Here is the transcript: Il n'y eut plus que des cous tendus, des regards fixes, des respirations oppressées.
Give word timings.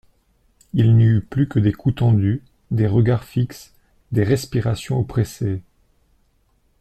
Il 0.73 0.97
n'y 0.97 1.03
eut 1.05 1.21
plus 1.21 1.47
que 1.47 1.59
des 1.59 1.73
cous 1.73 1.91
tendus, 1.91 2.41
des 2.71 2.87
regards 2.87 3.23
fixes, 3.23 3.71
des 4.11 4.23
respirations 4.23 4.97
oppressées. 4.97 5.61